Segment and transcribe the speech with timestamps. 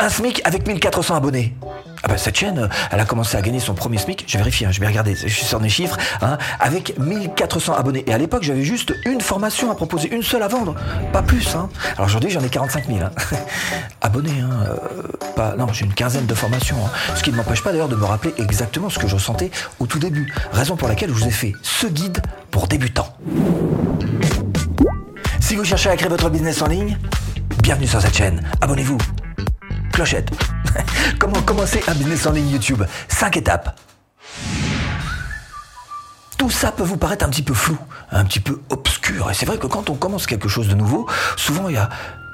[0.00, 1.54] Un SMIC avec 1400 abonnés.
[2.04, 4.70] Ah bah cette chaîne, elle a commencé à gagner son premier SMIC, j'ai vérifié, hein,
[4.70, 8.04] je vais regarder, je suis sur mes chiffres, hein, avec 1400 abonnés.
[8.06, 10.76] Et à l'époque, j'avais juste une formation à proposer, une seule à vendre,
[11.12, 11.56] pas plus.
[11.56, 11.68] Hein.
[11.96, 13.10] Alors aujourd'hui, j'en ai 45 000 hein.
[14.00, 14.30] abonnés.
[14.40, 16.76] Euh, non, j'ai une quinzaine de formations.
[17.16, 19.86] Ce qui ne m'empêche pas d'ailleurs de me rappeler exactement ce que je ressentais au
[19.86, 20.32] tout début.
[20.52, 22.22] Raison pour laquelle je vous ai fait ce guide
[22.52, 23.16] pour débutants.
[25.40, 26.96] Si vous cherchez à créer votre business en ligne,
[27.62, 28.42] bienvenue sur cette chaîne.
[28.60, 28.98] Abonnez-vous.
[31.18, 32.84] Comment commencer un business en ligne YouTube?
[33.08, 33.78] 5 étapes.
[36.38, 37.76] Tout ça peut vous paraître un petit peu flou,
[38.12, 39.28] un petit peu obscur.
[39.28, 41.88] Et c'est vrai que quand on commence quelque chose de nouveau, souvent il y a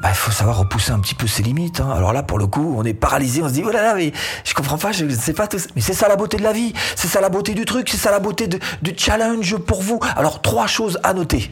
[0.05, 1.81] bah, il faut savoir repousser un petit peu ses limites.
[1.81, 1.91] Hein.
[1.97, 4.13] Alors là, pour le coup, on est paralysé, on se dit, oh là là, mais
[4.45, 5.69] je comprends pas, je ne sais pas tout ça.
[5.77, 7.97] Mais c'est ça la beauté de la vie, c'est ça la beauté du truc, c'est
[7.97, 10.01] ça la beauté du challenge pour vous.
[10.15, 11.51] Alors, trois choses à noter.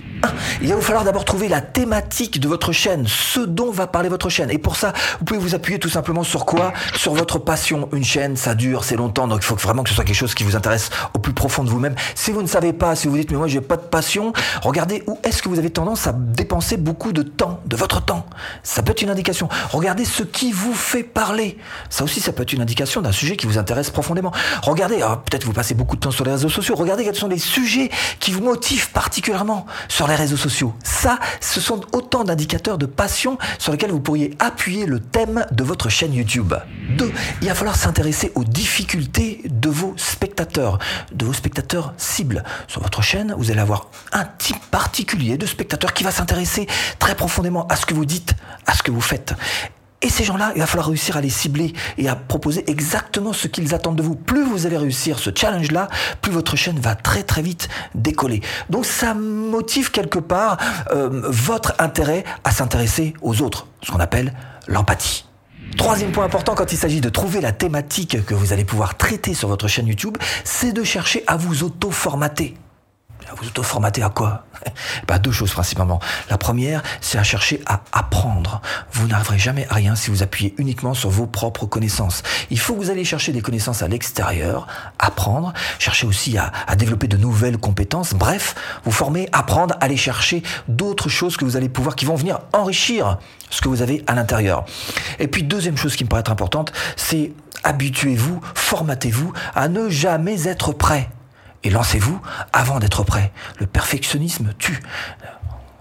[0.60, 4.10] il va vous falloir d'abord trouver la thématique de votre chaîne, ce dont va parler
[4.10, 4.50] votre chaîne.
[4.50, 6.74] Et pour ça, vous pouvez vous appuyer tout simplement sur quoi?
[6.94, 7.88] Sur votre passion.
[7.94, 10.34] Une chaîne, ça dure, c'est longtemps, donc il faut vraiment que ce soit quelque chose
[10.34, 11.94] qui vous intéresse au plus profond de vous-même.
[12.14, 15.02] Si vous ne savez pas, si vous dites, mais moi, j'ai pas de passion, regardez
[15.06, 18.26] où est-ce que vous avez tendance à dépenser beaucoup de temps, de votre temps.
[18.62, 19.48] Ça peut être une indication.
[19.70, 21.58] Regardez ce qui vous fait parler.
[21.90, 24.32] Ça aussi, ça peut être une indication d'un sujet qui vous intéresse profondément.
[24.62, 26.74] Regardez, peut-être vous passez beaucoup de temps sur les réseaux sociaux.
[26.76, 27.90] Regardez quels sont les sujets
[28.20, 30.74] qui vous motivent particulièrement sur les réseaux sociaux.
[30.84, 35.64] Ça, ce sont autant d'indicateurs de passion sur lesquels vous pourriez appuyer le thème de
[35.64, 36.54] votre chaîne YouTube.
[36.96, 40.31] Deux, il va falloir s'intéresser aux difficultés de vos spectateurs,
[41.12, 42.44] de vos spectateurs cibles.
[42.68, 46.66] Sur votre chaîne, vous allez avoir un type particulier de spectateur qui va s'intéresser
[46.98, 48.34] très profondément à ce que vous dites,
[48.66, 49.34] à ce que vous faites.
[50.04, 53.46] Et ces gens-là, il va falloir réussir à les cibler et à proposer exactement ce
[53.46, 54.16] qu'ils attendent de vous.
[54.16, 55.88] Plus vous allez réussir ce challenge-là,
[56.20, 58.40] plus votre chaîne va très très vite décoller.
[58.68, 60.56] Donc ça motive quelque part
[60.90, 64.34] euh, votre intérêt à s'intéresser aux autres, ce qu'on appelle
[64.66, 65.24] l'empathie.
[65.76, 69.34] Troisième point important quand il s'agit de trouver la thématique que vous allez pouvoir traiter
[69.34, 72.54] sur votre chaîne YouTube, c'est de chercher à vous auto-formater.
[73.36, 74.44] Vous auto-formater à quoi?
[75.08, 76.00] Bah, Deux choses principalement.
[76.30, 78.60] La première, c'est à chercher à apprendre.
[78.92, 82.22] Vous n'arriverez jamais à rien si vous appuyez uniquement sur vos propres connaissances.
[82.50, 84.66] Il faut que vous allez chercher des connaissances à l'extérieur,
[84.98, 88.14] apprendre, chercher aussi à, développer de nouvelles compétences.
[88.14, 92.40] Bref, vous former, apprendre, aller chercher d'autres choses que vous allez pouvoir, qui vont venir
[92.52, 93.18] enrichir
[93.50, 94.64] ce que vous avez à l'intérieur.
[95.18, 97.32] Et puis deuxième chose qui me paraît être importante, c'est
[97.64, 101.10] habituez-vous, formatez-vous à ne jamais être prêt
[101.64, 102.20] et lancez-vous
[102.52, 103.32] avant d'être prêt.
[103.58, 104.80] Le perfectionnisme tue.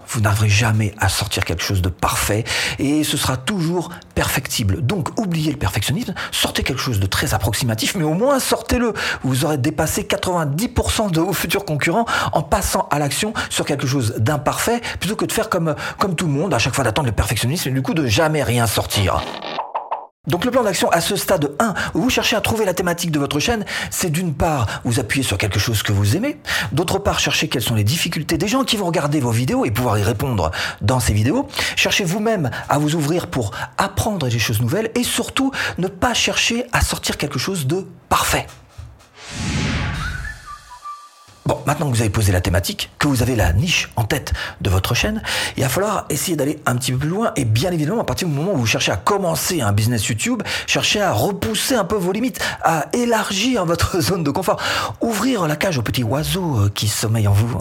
[0.08, 2.44] Vous n'arriverez jamais à sortir quelque chose de parfait
[2.78, 4.82] et ce sera toujours perfectible.
[4.82, 8.92] Donc oubliez le perfectionnisme, sortez quelque chose de très approximatif, mais au moins sortez-le.
[9.24, 14.16] Vous aurez dépassé 90% de vos futurs concurrents en passant à l'action sur quelque chose
[14.18, 15.74] d'imparfait plutôt que de faire comme,
[16.14, 18.66] tout le monde, à chaque fois d'attendre le perfectionnisme et du coup de jamais rien
[18.66, 19.22] sortir.
[20.28, 23.10] Donc le plan d'action à ce stade 1, où vous cherchez à trouver la thématique
[23.10, 26.38] de votre chaîne, c'est d'une part vous appuyer sur quelque chose que vous aimez,
[26.70, 29.72] d'autre part chercher quelles sont les difficultés des gens qui vont regarder vos vidéos et
[29.72, 34.60] pouvoir y répondre dans ces vidéos, cherchez vous-même à vous ouvrir pour apprendre des choses
[34.60, 38.46] nouvelles et surtout ne pas chercher à sortir quelque chose de parfait.
[41.44, 44.32] Bon, maintenant que vous avez posé la thématique, que vous avez la niche en tête
[44.60, 45.22] de votre chaîne,
[45.56, 48.28] il va falloir essayer d'aller un petit peu plus loin et bien évidemment, à partir
[48.28, 51.96] du moment où vous cherchez à commencer un business YouTube, cherchez à repousser un peu
[51.96, 54.62] vos limites, à élargir votre zone de confort,
[55.00, 57.58] ouvrir la cage aux petits oiseaux euh, qui sommeillent en vous.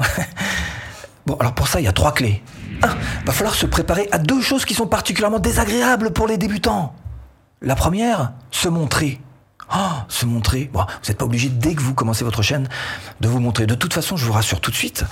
[1.25, 2.43] bon, alors pour ça, il y a trois clés.
[2.83, 6.93] Un, va falloir se préparer à deux choses qui sont particulièrement désagréables pour les débutants.
[7.63, 9.19] La première, se montrer.
[10.11, 10.69] Se montrer.
[10.73, 12.67] Bon, vous n'êtes pas obligé dès que vous commencez votre chaîne
[13.21, 13.65] de vous montrer.
[13.65, 15.05] De toute façon, je vous rassure tout de suite,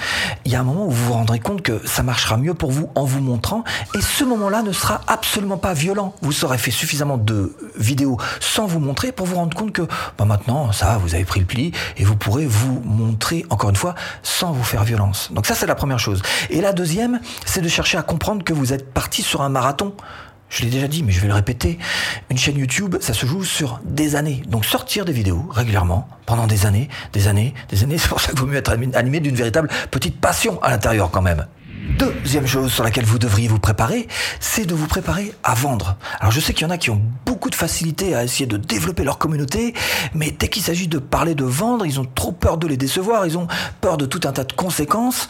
[0.44, 2.72] il y a un moment où vous vous rendrez compte que ça marchera mieux pour
[2.72, 3.64] vous en vous montrant
[3.96, 6.14] et ce moment-là ne sera absolument pas violent.
[6.22, 9.84] Vous aurez fait suffisamment de vidéos sans vous montrer pour vous rendre compte que
[10.18, 13.76] bah maintenant, ça, vous avez pris le pli et vous pourrez vous montrer encore une
[13.78, 15.30] fois sans vous faire violence.
[15.32, 16.22] Donc ça, c'est la première chose.
[16.50, 19.94] Et la deuxième, c'est de chercher à comprendre que vous êtes parti sur un marathon.
[20.50, 21.78] Je l'ai déjà dit, mais je vais le répéter.
[22.30, 24.42] Une chaîne YouTube, ça se joue sur des années.
[24.48, 28.32] Donc sortir des vidéos régulièrement, pendant des années, des années, des années, c'est pour ça
[28.32, 31.46] qu'il vaut mieux être animé d'une véritable petite passion à l'intérieur quand même.
[31.98, 34.08] Deuxième chose sur laquelle vous devriez vous préparer,
[34.40, 35.98] c'est de vous préparer à vendre.
[36.20, 38.58] Alors je sais qu'il y en a qui ont beaucoup de facilité à essayer de
[38.58, 39.74] développer leur communauté,
[40.14, 43.26] mais dès qu'il s'agit de parler de vendre, ils ont trop peur de les décevoir,
[43.26, 43.48] ils ont
[43.82, 45.28] peur de tout un tas de conséquences.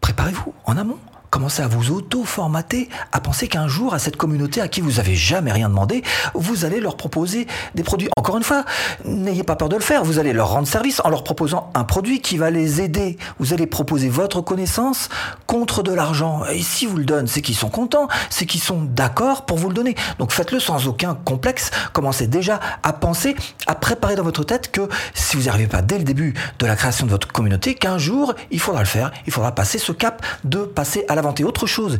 [0.00, 0.98] Préparez-vous en amont
[1.38, 5.14] commencez à vous auto-formater, à penser qu'un jour, à cette communauté à qui vous avez
[5.14, 6.02] jamais rien demandé,
[6.34, 7.46] vous allez leur proposer
[7.76, 8.08] des produits.
[8.16, 8.64] Encore une fois,
[9.04, 10.02] n'ayez pas peur de le faire.
[10.02, 13.18] Vous allez leur rendre service en leur proposant un produit qui va les aider.
[13.38, 15.10] Vous allez proposer votre connaissance
[15.46, 16.42] contre de l'argent.
[16.52, 19.68] Et si vous le donnez, c'est qu'ils sont contents, c'est qu'ils sont d'accord pour vous
[19.68, 19.94] le donner.
[20.18, 21.70] Donc faites-le sans aucun complexe.
[21.92, 23.36] Commencez déjà à penser,
[23.68, 26.66] à préparer dans votre tête que si vous n'y arrivez pas dès le début de
[26.66, 29.12] la création de votre communauté, qu'un jour, il faudra le faire.
[29.28, 31.40] Il faudra passer ce cap de passer à la vente.
[31.40, 31.98] Et autre chose,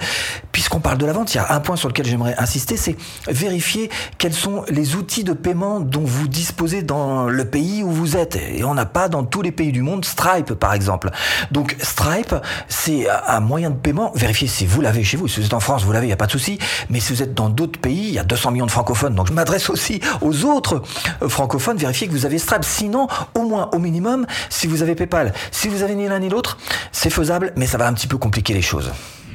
[0.53, 2.97] puisqu'on parle de la vente, il y a un point sur lequel j'aimerais insister, c'est
[3.29, 8.17] vérifier quels sont les outils de paiement dont vous disposez dans le pays où vous
[8.17, 8.37] êtes.
[8.37, 11.11] Et on n'a pas dans tous les pays du monde Stripe, par exemple.
[11.51, 12.35] Donc Stripe,
[12.69, 14.13] c'est un moyen de paiement.
[14.15, 15.29] Vérifiez si vous l'avez chez vous.
[15.29, 16.59] Si vous êtes en France, vous l'avez, il n'y a pas de souci.
[16.91, 19.15] Mais si vous êtes dans d'autres pays, il y a 200 millions de francophones.
[19.15, 20.83] Donc je m'adresse aussi aux autres
[21.29, 21.77] francophones.
[21.77, 22.65] Vérifiez que vous avez Stripe.
[22.65, 26.29] Sinon, au moins, au minimum, si vous avez PayPal, si vous avez ni l'un ni
[26.29, 26.59] l'autre,
[26.93, 28.91] c'est faisable, mais ça va un petit peu compliquer les choses.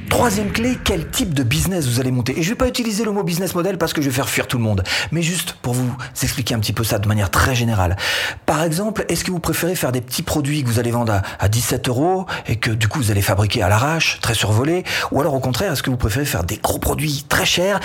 [0.08, 2.38] Troisième clé, quel type de business vous allez monter?
[2.38, 4.46] Et je vais pas utiliser le mot business model parce que je vais faire fuir
[4.46, 5.90] tout le monde, mais juste pour vous
[6.22, 7.96] expliquer un petit peu ça de manière très générale.
[8.46, 11.48] Par exemple, est-ce que vous préférez faire des petits produits que vous allez vendre à,
[11.48, 15.34] 17 euros et que du coup vous allez fabriquer à l'arrache, très survolé Ou alors
[15.34, 17.80] au contraire, est-ce que vous préférez faire des gros produits très chers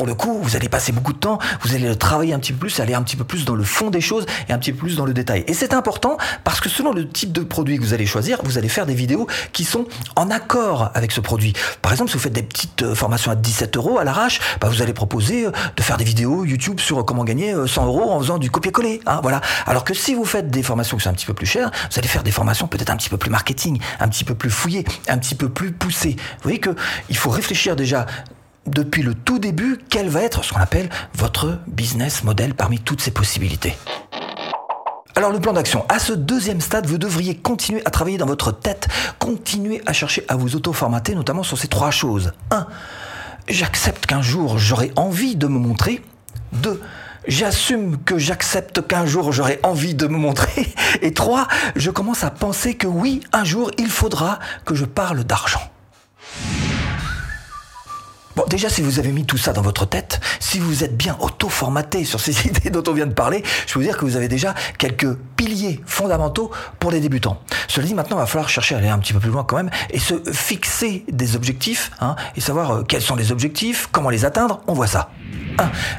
[0.00, 2.60] pour le coup, vous allez passer beaucoup de temps, vous allez travailler un petit peu
[2.60, 4.78] plus, aller un petit peu plus dans le fond des choses et un petit peu
[4.78, 5.44] plus dans le détail.
[5.46, 8.56] Et c'est important parce que selon le type de produit que vous allez choisir, vous
[8.56, 9.84] allez faire des vidéos qui sont
[10.16, 11.52] en accord avec ce produit.
[11.82, 14.70] Par exemple, si vous faites des petites euh, formations à 17 euros à l'arrache, bah
[14.70, 18.10] vous allez proposer euh, de faire des vidéos YouTube sur comment gagner 100 euh, euros
[18.10, 19.02] en faisant du copier-coller.
[19.04, 19.42] Hein, voilà.
[19.66, 21.98] Alors que si vous faites des formations qui sont un petit peu plus chères, vous
[21.98, 24.86] allez faire des formations peut-être un petit peu plus marketing, un petit peu plus fouillées,
[25.08, 26.16] un petit peu plus poussées.
[26.16, 26.74] Vous voyez que
[27.10, 28.06] il faut réfléchir déjà
[28.66, 33.00] depuis le tout début quel va être ce qu'on appelle votre business model parmi toutes
[33.00, 33.76] ces possibilités?
[35.16, 38.52] Alors le plan d'action, à ce deuxième stade, vous devriez continuer à travailler dans votre
[38.52, 42.32] tête, continuer à chercher à vous auto-formater, notamment sur ces trois choses.
[42.50, 42.66] 1.
[43.48, 46.02] J'accepte qu'un jour j'aurai envie de me montrer.
[46.52, 46.80] 2.
[47.28, 50.72] J'assume que j'accepte qu'un jour j'aurai envie de me montrer.
[51.02, 51.48] Et 3.
[51.76, 55.69] Je commence à penser que oui, un jour il faudra que je parle d'argent.
[58.48, 62.04] Déjà, si vous avez mis tout ça dans votre tête, si vous êtes bien auto-formaté
[62.04, 64.28] sur ces idées dont on vient de parler, je peux vous dire que vous avez
[64.28, 67.40] déjà quelques piliers fondamentaux pour les débutants.
[67.68, 69.56] Cela dit, maintenant, il va falloir chercher à aller un petit peu plus loin quand
[69.56, 74.10] même et se fixer des objectifs hein, et savoir euh, quels sont les objectifs, comment
[74.10, 74.60] les atteindre.
[74.66, 75.10] On voit ça.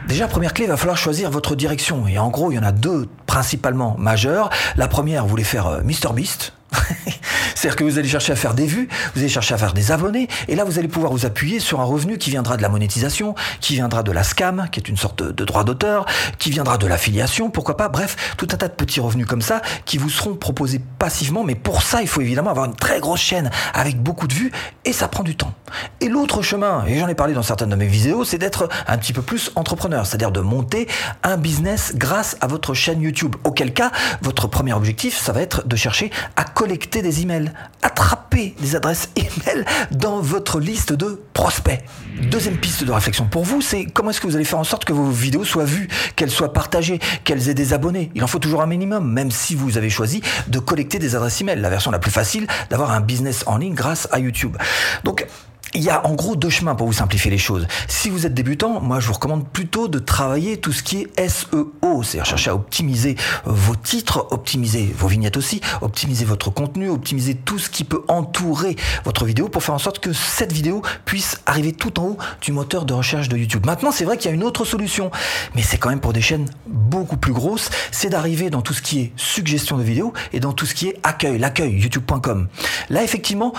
[0.08, 2.08] Déjà, première clé, il va falloir choisir votre direction.
[2.08, 4.50] Et en gros, il y en a deux principalement majeures.
[4.76, 6.54] La première, vous voulez faire euh, MrBeast,
[7.56, 9.92] C'est-à-dire que vous allez chercher à faire des vues, vous allez chercher à faire des
[9.92, 12.70] abonnés, et là vous allez pouvoir vous appuyer sur un revenu qui viendra de la
[12.70, 16.06] monétisation, qui viendra de la scam, qui est une sorte de droit d'auteur,
[16.40, 19.62] qui viendra de l'affiliation, pourquoi pas, bref, tout un tas de petits revenus comme ça
[19.86, 23.22] qui vous seront proposés passivement, mais pour ça il faut évidemment avoir une très grosse
[23.22, 24.52] chaîne avec beaucoup de vues,
[24.86, 25.54] et ça prend du temps.
[26.00, 28.98] Et l'autre chemin, et j'en ai parlé dans certaines de mes vidéos, c'est d'être un
[28.98, 30.88] petit peu plus entrepreneur, c'est-à-dire de monter
[31.24, 33.92] un business grâce à votre chaîne YouTube, auquel cas
[34.22, 39.10] votre premier objectif, ça va être de chercher à collecter des emails, attraper des adresses
[39.16, 41.84] email dans votre liste de prospects.
[42.30, 44.86] Deuxième piste de réflexion pour vous, c'est comment est-ce que vous allez faire en sorte
[44.86, 48.12] que vos vidéos soient vues, qu'elles soient partagées, qu'elles aient des abonnés.
[48.14, 51.42] Il en faut toujours un minimum, même si vous avez choisi de collecter des adresses
[51.42, 51.60] email.
[51.60, 54.56] La version la plus facile d'avoir un business en ligne grâce à YouTube.
[55.04, 55.26] Donc,
[55.74, 57.68] il y a en gros deux chemins pour vous simplifier les choses.
[57.88, 61.30] Si vous êtes débutant, moi je vous recommande plutôt de travailler tout ce qui est
[61.30, 63.16] SEO, c'est-à-dire chercher à optimiser
[63.48, 68.04] euh, vos titres, optimiser vos vignettes aussi, optimiser votre contenu, optimiser tout ce qui peut
[68.08, 68.76] entourer
[69.06, 72.52] votre vidéo pour faire en sorte que cette vidéo puisse arriver tout en haut du
[72.52, 73.66] moteur de recherche de YouTube.
[73.66, 75.12] Maintenant, c'est vrai qu'il y a une autre solution,
[75.56, 78.82] mais c'est quand même pour des chaînes beaucoup plus grosses, c'est d'arriver dans tout ce
[78.82, 82.48] qui est suggestion de vidéos et dans tout ce qui est accueil, l'accueil, youtube.com.
[82.90, 83.54] Là, effectivement,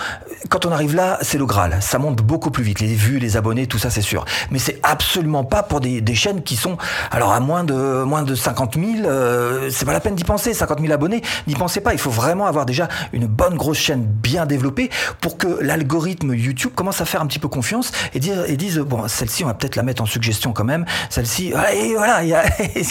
[0.49, 1.77] quand on arrive là, c'est le Graal.
[2.03, 2.79] Monte beaucoup plus vite.
[2.81, 4.25] Les vues, les abonnés, tout ça, c'est sûr.
[4.51, 6.77] Mais c'est absolument pas pour des, chaînes qui sont,
[7.11, 10.53] alors à moins de, moins de 50 000, euh, c'est pas la peine d'y penser.
[10.53, 11.93] 50 000 abonnés, n'y pensez pas.
[11.93, 14.89] Il faut vraiment avoir déjà une bonne grosse chaîne bien développée
[15.21, 18.79] pour que l'algorithme YouTube commence à faire un petit peu confiance et dire, et dise,
[18.79, 20.85] bon, celle-ci, on va peut-être la mettre en suggestion quand même.
[21.09, 22.33] Celle-ci, et voilà, il y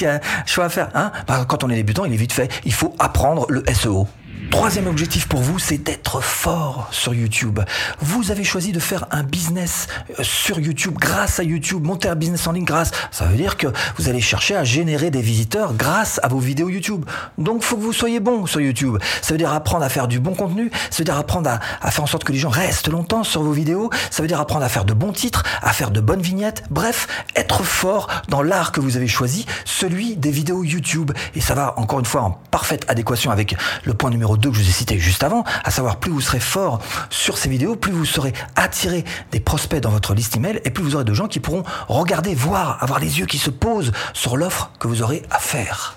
[0.07, 0.89] a, un choix à faire.
[0.95, 2.51] Hein bah, quand on est débutant, il est vite fait.
[2.65, 4.09] Il faut apprendre le SEO.
[4.53, 7.61] Troisième objectif pour vous, c'est d'être fort sur YouTube.
[8.01, 12.15] Vous avez choisi de faire un business euh, sur YouTube grâce à YouTube, monter un
[12.15, 12.91] business en ligne grâce.
[13.11, 13.67] Ça veut dire que
[13.97, 17.07] vous allez chercher à générer des visiteurs grâce à vos vidéos YouTube.
[17.39, 18.99] Donc, faut que vous soyez bon sur YouTube.
[19.23, 20.71] Ça veut dire apprendre à faire du bon contenu.
[20.91, 23.43] Ça veut dire apprendre à, à faire en sorte que les gens restent longtemps sur
[23.43, 23.89] vos vidéos.
[24.11, 26.63] Ça veut dire apprendre à faire de bons titres, à faire de bonnes vignettes.
[26.71, 31.11] Bref, être fort dans l'art que vous avez choisi, celui des vidéos YouTube.
[31.35, 34.63] Et ça va encore une fois en parfaite adéquation avec le point numéro que je
[34.63, 36.81] vous ai cités juste avant, à savoir plus vous serez fort
[37.11, 40.83] sur ces vidéos, plus vous serez attiré des prospects dans votre liste email et plus
[40.83, 44.37] vous aurez de gens qui pourront regarder, voir, avoir les yeux qui se posent sur
[44.37, 45.97] l'offre que vous aurez à faire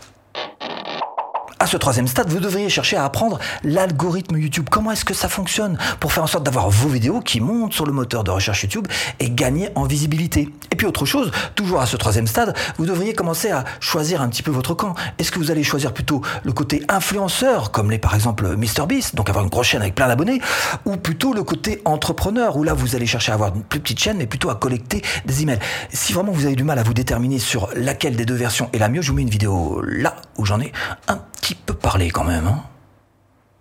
[1.66, 4.68] à ce troisième stade, vous devriez chercher à apprendre l'algorithme YouTube.
[4.70, 7.88] Comment est-ce que ça fonctionne pour faire en sorte d'avoir vos vidéos qui montent sur
[7.88, 8.88] le moteur de recherche YouTube
[9.20, 10.48] et gagner en visibilité?
[10.70, 14.30] Et puis autre chose, toujours à ce troisième stade, vous devriez commencer à choisir un
[14.30, 14.94] petit peu votre camp.
[15.18, 19.30] Est-ce que vous allez choisir plutôt le côté influenceur, comme les par exemple MrBeast, donc
[19.30, 20.42] avoir une grosse chaîne avec plein d'abonnés,
[20.86, 24.00] ou plutôt le côté entrepreneur, où là vous allez chercher à avoir une plus petite
[24.00, 25.60] chaîne, mais plutôt à collecter des emails?
[25.92, 28.78] Si vraiment vous avez du mal à vous déterminer sur laquelle des deux versions est
[28.78, 30.72] la mieux, je vous mets une vidéo là où j'en ai
[31.08, 32.48] un petit peu parler quand même.
[32.48, 32.64] Hein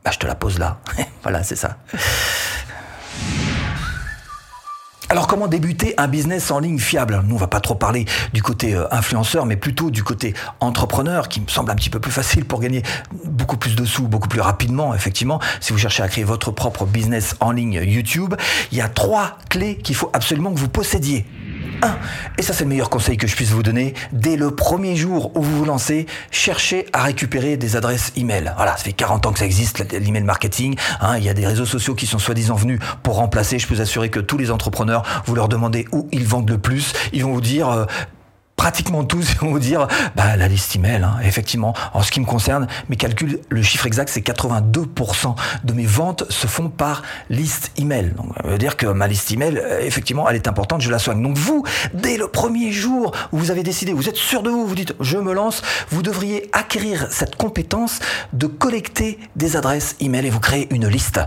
[0.05, 0.79] bah, je te la pose là.
[1.23, 1.79] voilà, c'est ça.
[5.11, 7.23] Alors comment débuter un business en ligne fiable?
[7.27, 11.29] Nous on va pas trop parler du côté euh, influenceur mais plutôt du côté entrepreneur
[11.29, 12.83] qui me semble un petit peu plus facile pour gagner
[13.25, 16.87] beaucoup plus de sous beaucoup plus rapidement effectivement si vous cherchez à créer votre propre
[16.87, 18.35] business en ligne YouTube,
[18.73, 21.27] il y a trois clés qu'il faut absolument que vous possédiez.
[22.39, 23.95] Et ça c'est le meilleur conseil que je puisse vous donner.
[24.13, 28.53] Dès le premier jour où vous vous lancez, cherchez à récupérer des adresses email.
[28.57, 30.77] Voilà, ça fait 40 ans que ça existe, l'email marketing.
[31.01, 31.19] Hein.
[31.19, 33.59] il y a des réseaux sociaux qui sont soi-disant venus pour remplacer.
[33.59, 36.59] Je peux vous assurer que tous les entrepreneurs, vous leur demandez où ils vendent le
[36.59, 36.93] plus.
[37.13, 37.85] Ils vont vous dire, euh,
[38.57, 41.03] pratiquement tous vont vous dire bah, la liste email.
[41.03, 41.17] Hein.
[41.25, 45.35] Effectivement, en ce qui me concerne, mes calculs, le chiffre exact, c'est 82%
[45.65, 48.13] de mes ventes se font par liste email.
[48.17, 50.99] Donc, ça veut dire que ma liste email, euh, effectivement, elle est importante, je la
[50.99, 51.23] soigne.
[51.23, 54.67] Donc vous, dès le premier jour où vous avez décidé, vous êtes sûr de vous,
[54.67, 58.01] vous dites je me lance, vous devriez acquérir cette compétence
[58.33, 61.21] de collecter des adresses email et vous créer une liste.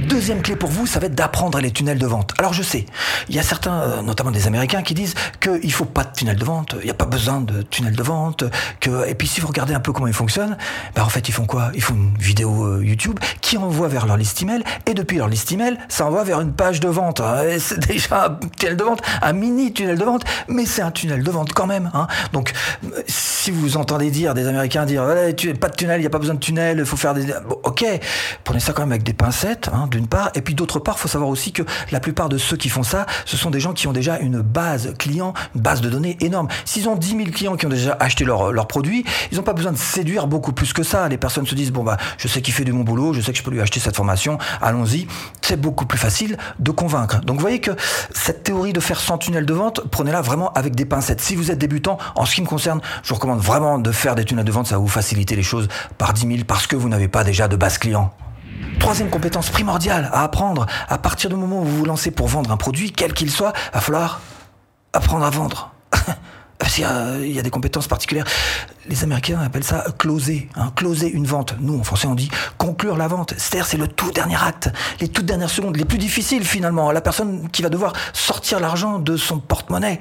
[0.00, 2.32] Deuxième clé pour vous, ça va être d'apprendre les tunnels de vente.
[2.38, 2.86] Alors je sais,
[3.28, 6.36] il y a certains, euh, notamment des Américains, qui disent qu'il faut pas de tunnel
[6.36, 8.44] de vente, il n'y a pas besoin de tunnel de vente,
[9.06, 10.56] et puis si vous regardez un peu comment ils fonctionnent,
[10.94, 11.70] ben en fait ils font quoi?
[11.74, 15.28] Ils font une vidéo euh, YouTube qui envoie vers leur liste email et depuis leur
[15.28, 17.22] liste email, ça envoie vers une page de vente.
[17.58, 21.22] C'est déjà un tunnel de vente, un mini tunnel de vente, mais c'est un tunnel
[21.22, 21.90] de vente quand même.
[21.94, 22.06] Hein.
[22.32, 22.52] Donc
[23.06, 25.04] si vous entendez dire des Américains dire
[25.60, 27.26] pas de tunnel, il n'y a pas besoin de tunnel, il faut faire des,
[27.64, 27.84] ok,
[28.44, 29.68] prenez ça quand même avec des pincettes.
[29.72, 30.30] Hein d'une part.
[30.34, 32.82] Et puis d'autre part, il faut savoir aussi que la plupart de ceux qui font
[32.82, 36.16] ça, ce sont des gens qui ont déjà une base client, une base de données
[36.20, 36.48] énorme.
[36.64, 39.52] S'ils ont 10 000 clients qui ont déjà acheté leurs leur produit, ils n'ont pas
[39.52, 41.08] besoin de séduire beaucoup plus que ça.
[41.08, 43.32] Les personnes se disent, bon, bah, je sais qu'il fait du bon boulot, je sais
[43.32, 45.06] que je peux lui acheter cette formation, allons-y.
[45.42, 47.20] C'est beaucoup plus facile de convaincre.
[47.20, 47.72] Donc vous voyez que
[48.14, 51.20] cette théorie de faire 100 tunnels de vente, prenez-la vraiment avec des pincettes.
[51.20, 54.14] Si vous êtes débutant, en ce qui me concerne, je vous recommande vraiment de faire
[54.14, 55.68] des tunnels de vente, ça va vous faciliter les choses
[55.98, 58.12] par 10 000 parce que vous n'avez pas déjà de base client.
[58.78, 62.50] Troisième compétence primordiale à apprendre, à partir du moment où vous vous lancez pour vendre
[62.50, 64.20] un produit, quel qu'il soit, il va falloir
[64.92, 65.72] apprendre à vendre.
[66.72, 68.26] Qu'il y, a des compétences particulières.
[68.88, 71.56] Les Américains appellent ça closer, hein, closer une vente.
[71.58, 73.34] Nous, en français, on dit conclure la vente.
[73.36, 76.92] C'est-à-dire, c'est le tout dernier acte, les toutes dernières secondes, les plus difficiles finalement.
[76.92, 79.98] La personne qui va devoir sortir l'argent de son porte-monnaie.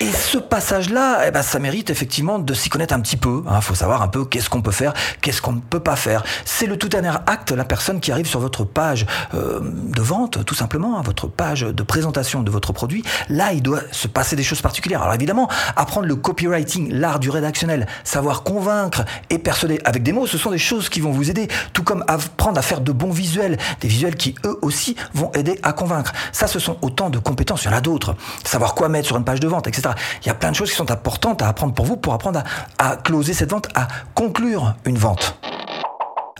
[0.00, 3.44] Et ce passage-là, eh ben, ça mérite effectivement de s'y connaître un petit peu.
[3.46, 3.60] Il hein.
[3.60, 6.24] faut savoir un peu qu'est-ce qu'on peut faire, qu'est-ce qu'on ne peut pas faire.
[6.44, 10.44] C'est le tout dernier acte, la personne qui arrive sur votre page euh, de vente,
[10.44, 13.04] tout simplement, hein, votre page de présentation de votre produit.
[13.28, 15.00] Là, il doit se passer des choses particulières.
[15.02, 20.26] Alors évidemment, apprendre le copywriting, l'art du rédactionnel, savoir convaincre et persuader avec des mots,
[20.26, 21.46] ce sont des choses qui vont vous aider.
[21.72, 25.60] Tout comme apprendre à faire de bons visuels, des visuels qui eux aussi vont aider
[25.62, 26.12] à convaincre.
[26.32, 27.62] Ça, ce sont autant de compétences.
[27.62, 28.16] Il y en a d'autres.
[28.44, 29.83] Savoir quoi mettre sur une page de vente, etc.
[30.22, 32.42] Il y a plein de choses qui sont importantes à apprendre pour vous pour apprendre
[32.78, 35.38] à, à closer cette vente, à conclure une vente.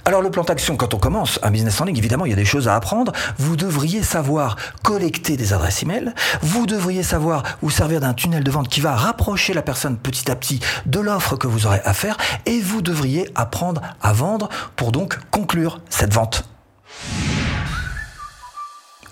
[0.07, 2.37] Alors le plan d'action, quand on commence un business en ligne, évidemment, il y a
[2.37, 3.13] des choses à apprendre.
[3.39, 6.13] Vous devriez savoir collecter des adresses email.
[6.43, 10.31] Vous devriez savoir vous servir d'un tunnel de vente qui va rapprocher la personne petit
[10.31, 12.19] à petit de l'offre que vous aurez à faire.
[12.45, 16.45] Et vous devriez apprendre à vendre pour donc conclure cette vente.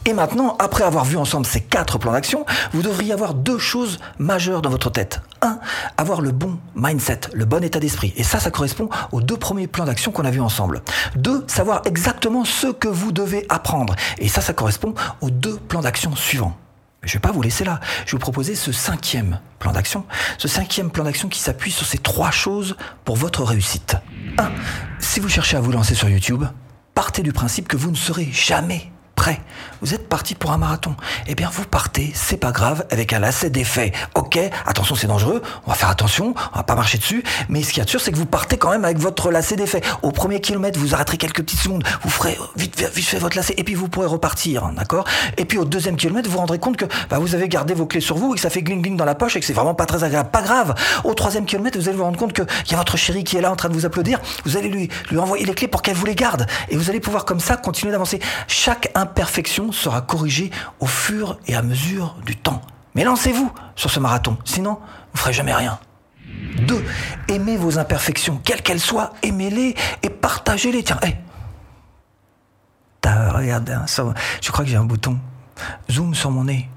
[0.04, 4.00] Et maintenant, après avoir vu ensemble ces quatre plans d'action, vous devriez avoir deux choses
[4.18, 5.20] majeures dans votre tête.
[5.42, 5.60] Un,
[5.96, 8.12] avoir le bon mindset, le bon état d'esprit.
[8.16, 10.82] Et ça, ça correspond aux deux premiers plans d'action qu'on a vus ensemble.
[11.14, 13.94] Deux, savoir exactement ce que vous devez apprendre.
[14.18, 16.56] Et ça, ça correspond aux deux plans d'action suivants.
[17.02, 17.78] Je ne vais pas vous laisser là.
[18.04, 20.04] Je vais vous proposer ce cinquième plan d'action.
[20.38, 23.96] Ce cinquième plan d'action qui s'appuie sur ces trois choses pour votre réussite.
[24.38, 24.50] Un,
[24.98, 26.44] si vous cherchez à vous lancer sur YouTube,
[26.94, 29.40] partez du principe que vous ne serez jamais prêt.
[29.80, 30.94] Vous êtes parti pour un marathon.
[31.26, 33.92] Eh bien, vous partez, c'est pas grave, avec un lacet d'effet.
[34.14, 37.72] Ok, attention, c'est dangereux, on va faire attention, on va pas marcher dessus, mais ce
[37.72, 39.80] qui est sûr, c'est que vous partez quand même avec votre lacet d'effet.
[40.02, 43.54] Au premier kilomètre, vous arrêterez quelques petites secondes, vous ferez vite, vite fait votre lacet,
[43.56, 45.04] et puis vous pourrez repartir, d'accord?
[45.36, 47.86] Et puis au deuxième kilomètre, vous vous rendrez compte que bah, vous avez gardé vos
[47.86, 49.52] clés sur vous et que ça fait gling gling dans la poche et que c'est
[49.52, 50.30] vraiment pas très agréable.
[50.30, 50.74] Pas grave.
[51.04, 53.40] Au troisième kilomètre, vous allez vous rendre compte qu'il y a votre chérie qui est
[53.40, 54.20] là en train de vous applaudir.
[54.44, 56.46] Vous allez lui, lui envoyer les clés pour qu'elle vous les garde.
[56.68, 58.20] Et vous allez pouvoir comme ça continuer d'avancer.
[58.46, 62.62] Chaque imperfection sera corrigée au fur et à mesure du temps.
[62.94, 64.78] Mais lancez-vous sur ce marathon, sinon
[65.12, 65.78] vous ferez jamais rien.
[66.66, 66.84] 2.
[67.28, 70.82] Aimez vos imperfections, quelles qu'elles soient, aimez-les et partagez-les.
[70.82, 71.16] Tiens, hé
[73.04, 73.86] Regarde, hein,
[74.40, 75.18] je crois que j'ai un bouton.
[75.90, 76.68] Zoom sur mon nez.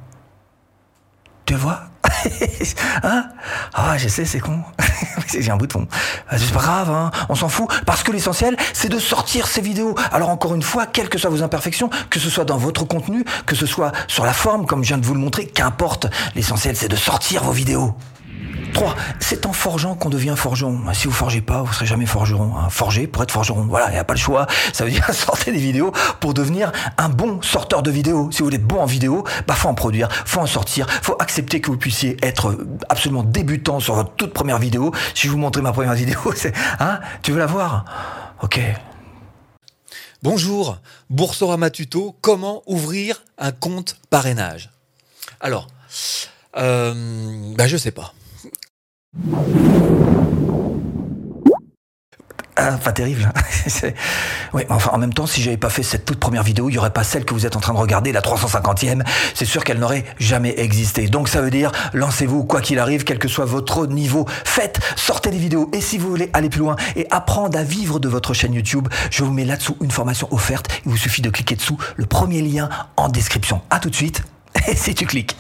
[1.46, 1.84] Tu vois
[3.04, 3.30] Hein
[3.74, 4.62] Ah, je sais, c'est con.
[5.38, 5.88] J'ai un bouton.
[6.30, 7.68] Ah, c'est pas grave, hein on s'en fout.
[7.86, 9.96] Parce que l'essentiel, c'est de sortir ces vidéos.
[10.12, 13.26] Alors encore une fois, quelles que soient vos imperfections, que ce soit dans votre contenu,
[13.46, 16.08] que ce soit sur la forme, comme je viens de vous le montrer, qu'importe.
[16.36, 17.96] L'essentiel, c'est de sortir vos vidéos.
[18.76, 18.94] 3.
[19.22, 20.94] C'est en forgeant qu'on devient forgeron.
[20.94, 22.54] Si vous forgez pas, vous serez jamais forgeron.
[22.70, 23.66] Forger pour être forgeron.
[23.68, 24.48] Voilà, il n'y a pas le choix.
[24.74, 28.30] Ça veut dire sortir des vidéos pour devenir un bon sorteur de vidéos.
[28.32, 31.16] Si vous voulez être bon en vidéo, bah faut en produire, faut en sortir, faut
[31.20, 32.58] accepter que vous puissiez être
[32.90, 34.92] absolument débutant sur votre toute première vidéo.
[35.14, 37.86] Si je vous montrer ma première vidéo, c'est hein, tu veux la voir?
[38.42, 38.60] Ok.
[40.22, 40.80] Bonjour,
[41.10, 44.70] Boursorama Tuto, comment ouvrir un compte parrainage?
[45.40, 45.68] Alors,
[46.58, 48.15] euh, bah je sais pas.
[52.58, 53.30] Ah, pas terrible.
[54.54, 56.78] oui, enfin, en même temps, si j'avais pas fait cette toute première vidéo, il y
[56.78, 59.04] aurait pas celle que vous êtes en train de regarder, la 350e.
[59.34, 61.08] C'est sûr qu'elle n'aurait jamais existé.
[61.08, 64.26] Donc ça veut dire, lancez-vous, quoi qu'il arrive, quel que soit votre niveau.
[64.46, 65.70] Faites, sortez des vidéos.
[65.74, 68.88] Et si vous voulez aller plus loin et apprendre à vivre de votre chaîne YouTube,
[69.12, 70.70] je vous mets là-dessous une formation offerte.
[70.86, 73.62] Il vous suffit de cliquer dessous le premier lien en description.
[73.70, 74.24] À tout de suite.
[74.68, 75.36] Et si tu cliques.